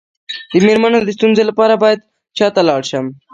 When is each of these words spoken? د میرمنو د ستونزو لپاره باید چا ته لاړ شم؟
د 0.51 0.53
میرمنو 0.65 0.97
د 1.03 1.09
ستونزو 1.17 1.41
لپاره 1.49 1.73
باید 1.83 1.99
چا 2.37 2.47
ته 2.55 2.61
لاړ 2.69 2.81
شم؟ 2.89 3.05